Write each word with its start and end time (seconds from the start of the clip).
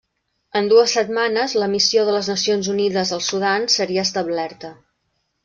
En 0.59 0.69
dues 0.69 0.95
setmanes, 0.97 1.53
la 1.63 1.67
Missió 1.73 2.05
de 2.07 2.15
les 2.15 2.31
Nacions 2.33 2.71
Unides 2.73 3.13
al 3.19 3.23
Sudan 3.27 3.69
seria 3.77 4.09
establerta. 4.11 4.75